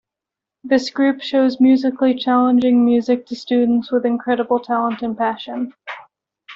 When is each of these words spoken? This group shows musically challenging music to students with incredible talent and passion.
This 0.63 0.89
group 0.89 1.21
shows 1.21 1.59
musically 1.59 2.15
challenging 2.15 2.83
music 2.83 3.27
to 3.27 3.35
students 3.35 3.91
with 3.91 4.03
incredible 4.03 4.59
talent 4.59 5.03
and 5.03 5.15
passion. 5.15 5.75